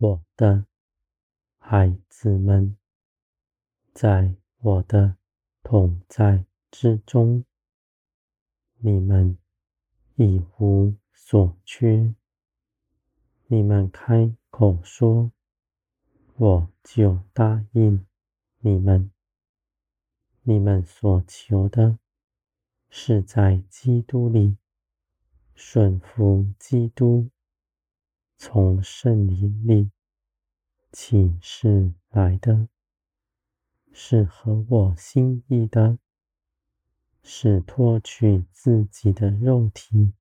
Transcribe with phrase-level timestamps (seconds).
[0.00, 0.64] 我的
[1.58, 2.76] 孩子们，
[3.92, 5.16] 在我的
[5.64, 7.44] 同在之中，
[8.76, 9.36] 你们
[10.14, 12.14] 一无所缺。
[13.48, 15.32] 你们开口说，
[16.36, 18.06] 我就答应
[18.60, 19.10] 你们。
[20.42, 21.98] 你们所求的，
[22.88, 24.56] 是在基督里
[25.56, 27.30] 顺服基督，
[28.40, 29.90] 从圣灵里
[30.92, 32.68] 启示来的，
[33.92, 35.98] 是合我心意的，
[37.20, 40.12] 是脱去自己的肉体，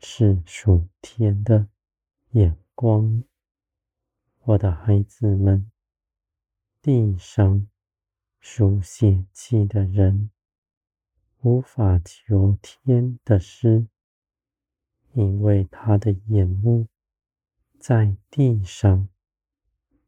[0.00, 1.68] 是属天的
[2.32, 3.22] 眼光。
[4.42, 5.70] 我的孩子们，
[6.82, 7.68] 地上
[8.40, 10.30] 属血气的人，
[11.42, 13.86] 无法求天的诗，
[15.12, 16.88] 因为他的眼目
[17.86, 19.10] 在地上，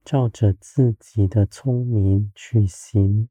[0.03, 3.29] 照着自己的聪明去行。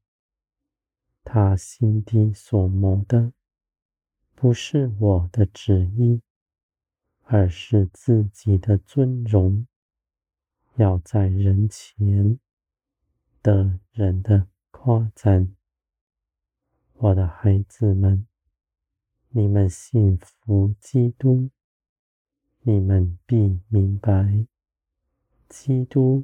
[1.23, 3.33] 他心底所谋的，
[4.35, 6.21] 不是我的旨意，
[7.23, 9.65] 而是自己的尊荣，
[10.75, 12.39] 要在人前
[13.41, 15.55] 得人的夸赞，
[16.93, 18.27] 我的孩子们，
[19.29, 21.49] 你们信服基督，
[22.67, 24.47] 你们必明白，
[25.47, 26.23] 基督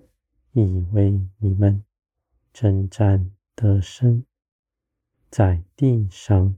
[0.54, 1.84] 已为你们
[2.52, 4.26] 征战得胜，
[5.30, 6.58] 在地上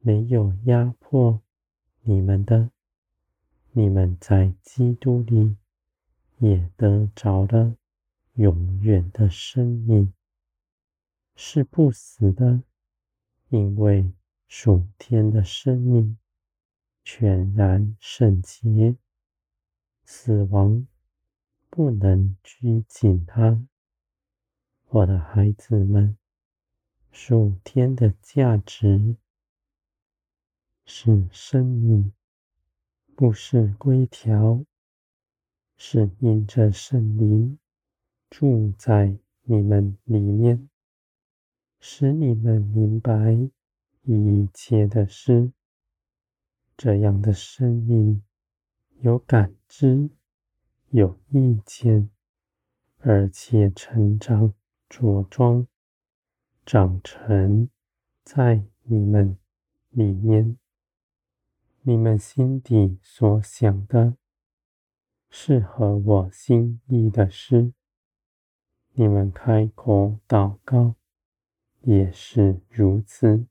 [0.00, 1.40] 没有压迫
[2.02, 2.70] 你们的，
[3.72, 5.56] 你们在基督里
[6.36, 7.74] 也得着了
[8.34, 10.12] 永远的生命。
[11.34, 12.62] 是不死的，
[13.48, 14.12] 因为
[14.46, 16.18] 属天的生命
[17.02, 18.96] 全然圣洁，
[20.04, 20.86] 死亡
[21.68, 23.66] 不能拘禁它。
[24.88, 26.16] 我的孩子们，
[27.10, 29.16] 属天的价值
[30.84, 32.12] 是生命，
[33.14, 34.64] 不是规条，
[35.76, 37.58] 是因着圣灵
[38.28, 40.68] 住在你们里面。
[41.82, 43.32] 使你们明白
[44.02, 45.50] 一切的事，
[46.82, 48.22] 这样的生命
[49.00, 50.08] 有感知、
[50.88, 52.08] 有意见，
[53.00, 54.54] 而且成长
[54.88, 55.66] 茁壮，
[56.64, 57.68] 长成
[58.24, 59.36] 在你们
[59.90, 60.56] 里面。
[61.82, 64.16] 你们心底所想的，
[65.28, 67.74] 是合我心意的事。
[68.94, 70.94] 你们开口祷告。
[71.82, 73.46] 也是如此，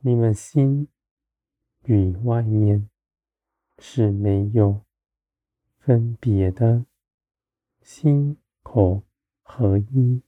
[0.00, 0.88] 你们心
[1.86, 2.88] 与外面
[3.78, 4.82] 是没有
[5.78, 6.84] 分别的，
[7.80, 9.02] 心口
[9.42, 10.20] 合一。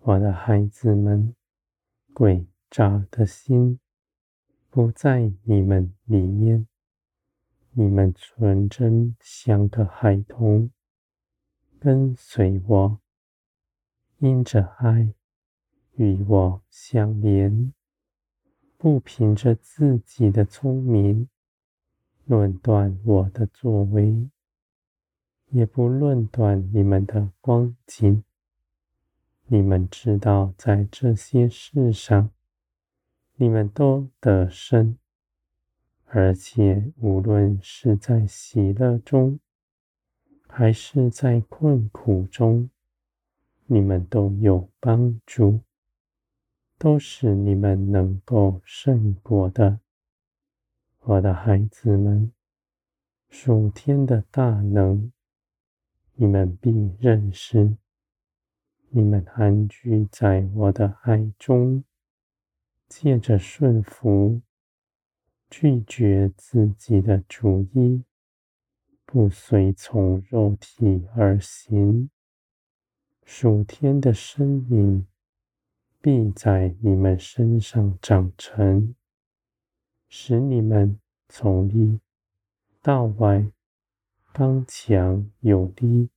[0.00, 1.34] 我的孩子们，
[2.14, 3.80] 诡诈的心
[4.68, 6.66] 不在你们里面，
[7.70, 10.70] 你们纯真像个孩童，
[11.80, 13.00] 跟随我，
[14.18, 15.14] 因着爱。
[15.96, 17.72] 与我相连，
[18.82, 21.28] 不凭着自己的聪明
[22.24, 24.28] 论断我的作为，
[25.50, 28.24] 也不论断你们的光景。
[29.46, 32.30] 你们知道，在这些事上，
[33.36, 34.98] 你们都得胜，
[36.06, 39.38] 而且无论是在喜乐中，
[40.48, 42.68] 还是在困苦中，
[43.66, 45.60] 你们都有帮助。
[46.82, 49.78] 都是你们能够胜过的，
[51.02, 52.32] 我的孩子们，
[53.28, 55.12] 属天的大能，
[56.14, 57.76] 你们必认识。
[58.88, 61.84] 你们安居在我的爱中，
[62.88, 64.42] 借着顺服，
[65.48, 68.02] 拒绝自己的主意，
[69.06, 72.10] 不随从肉体而行，
[73.22, 75.06] 属天的生命。
[76.02, 78.96] 必在你们身上长成，
[80.08, 82.00] 使你们从里
[82.82, 83.46] 到外
[84.32, 86.08] 刚强有力，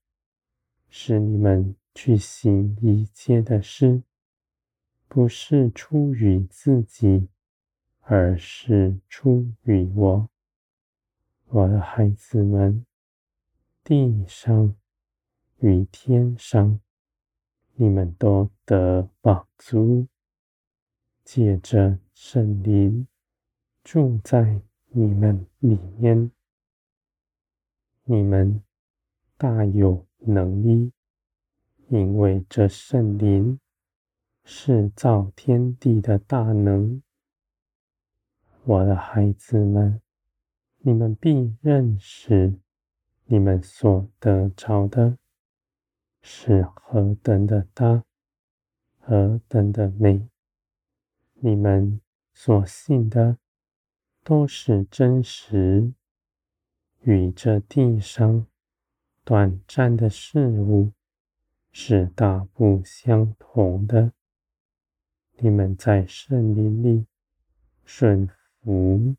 [0.90, 4.02] 使你们去行一切的事，
[5.08, 7.28] 不是出于自己，
[8.02, 10.30] 而是出于我。
[11.50, 12.84] 我的孩子们，
[13.84, 14.76] 地上
[15.60, 16.80] 与天上。
[17.77, 20.07] 你们都得饱足，
[21.25, 23.06] 借着圣灵
[23.83, 26.31] 住在你们里面，
[28.06, 28.63] 你们
[29.38, 30.94] 大有能力，
[31.89, 33.60] 因为这圣灵
[34.45, 37.01] 是造天地的大能。
[38.63, 40.01] 我的孩子们，
[40.80, 42.54] 你们必认识，
[43.25, 45.18] 你们所得着的
[46.27, 48.04] 是何等的大，
[49.00, 50.27] 何等的美。
[51.36, 52.01] 你们
[52.33, 53.38] 所信的
[54.24, 55.94] 都是真实，
[57.01, 58.48] 与这地上
[59.24, 60.94] 短暂的事物
[61.72, 64.12] 是大不相同的。
[65.38, 67.06] 你们在圣灵里
[67.83, 69.16] 顺服。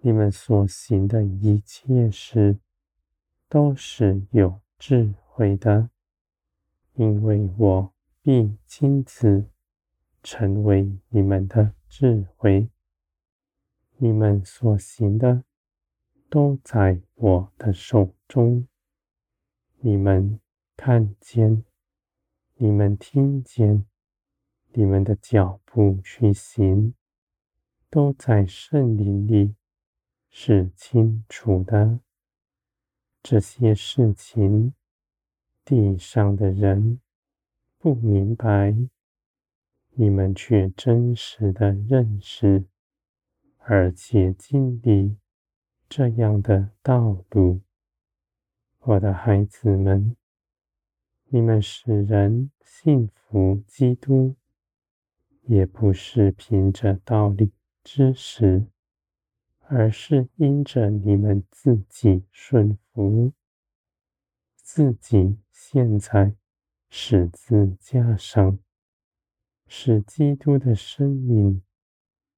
[0.00, 2.56] 你们所行的一切事，
[3.46, 5.90] 都是有智慧的，
[6.98, 9.48] 因为我必亲自
[10.20, 12.68] 成为你们的智慧。
[13.98, 15.44] 你们所行的，
[16.28, 18.66] 都在我的手中。
[19.78, 20.40] 你们
[20.76, 21.64] 看见，
[22.56, 23.86] 你们听见，
[24.72, 26.94] 你们的脚步去行，
[27.88, 29.54] 都在圣灵里。
[30.30, 32.00] 是清楚的，
[33.22, 34.74] 这些事情，
[35.68, 36.98] 地上的人
[37.76, 38.74] 不明白，
[39.90, 42.64] 你们却真实的认识，
[43.58, 45.18] 而且经历
[45.86, 47.60] 这样的道路。
[48.78, 50.16] 我的孩子们，
[51.26, 54.36] 你们使人信服基督，
[55.42, 57.52] 也不是凭着道理
[57.84, 58.64] 知识。
[59.66, 63.34] 而是因着你们自己顺服，
[64.56, 66.36] 自己现在
[66.88, 68.60] 十字架上，
[69.66, 71.62] 使基督的生命、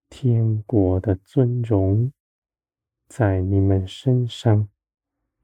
[0.08, 2.12] 天国的尊荣，
[3.08, 4.70] 在你们身上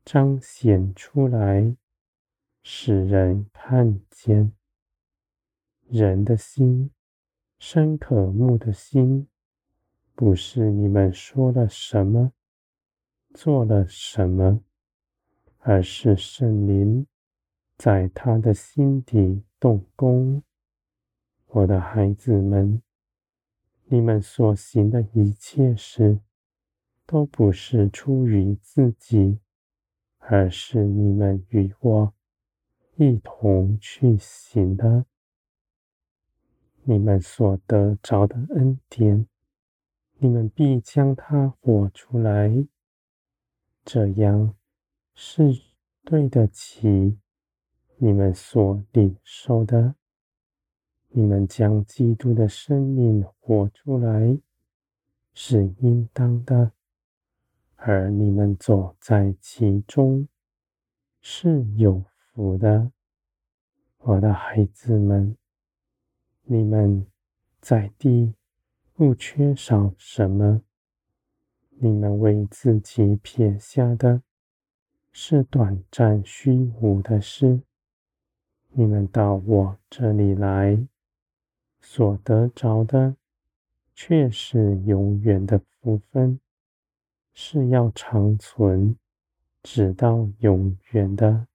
[0.06, 1.76] 彰显出来，
[2.62, 4.52] 使人看见。
[5.86, 6.90] 人的心，
[7.58, 9.28] 深可慕的心。
[10.14, 12.32] 不是你们说了什么，
[13.34, 14.62] 做了什么，
[15.58, 17.06] 而是圣灵
[17.76, 20.42] 在他的心底动工。
[21.48, 22.82] 我的孩子们，
[23.84, 26.20] 你们所行的一切事，
[27.06, 29.38] 都不是出于自己，
[30.18, 32.14] 而是你们与我
[32.96, 35.06] 一同去行的。
[36.82, 39.26] 你们所得着的恩典。
[40.18, 42.66] 你们必将它活出来，
[43.84, 44.54] 这样
[45.14, 45.52] 是
[46.04, 47.18] 对得起
[47.96, 49.94] 你们所领受的。
[51.08, 54.38] 你们将基督的生命活出来
[55.32, 56.72] 是应当的，
[57.76, 60.28] 而你们走在其中
[61.20, 62.92] 是有福的，
[63.98, 65.36] 我的孩子们，
[66.44, 67.06] 你们
[67.60, 68.34] 在地。
[68.98, 70.62] 不缺少什么，
[71.68, 74.22] 你们为自己撇下的，
[75.12, 77.60] 是短暂虚无的事；
[78.78, 80.86] 你们到我这里来，
[81.80, 83.16] 所得着的，
[83.94, 86.38] 却是永远的福分，
[87.32, 88.94] 是要长存，
[89.62, 91.46] 直到永远的。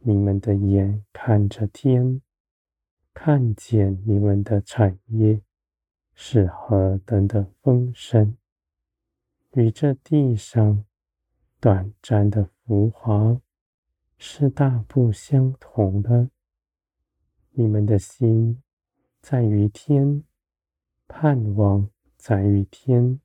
[0.00, 2.20] 你们的眼看着天，
[3.14, 5.40] 看见你们的产业。
[6.18, 8.36] 是何等的丰盛，
[9.52, 10.84] 与这地上
[11.60, 13.38] 短暂的浮华
[14.18, 16.30] 是大不相同的。
[17.50, 18.62] 你们的心
[19.20, 20.24] 在于天，
[21.06, 23.20] 盼望在于天，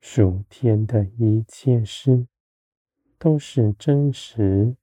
[0.00, 2.26] 属天的一切事
[3.18, 4.76] 都是真实，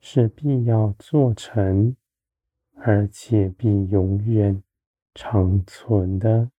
[0.00, 1.96] 是必要做成，
[2.74, 4.62] 而且必永远
[5.14, 6.50] 长存的。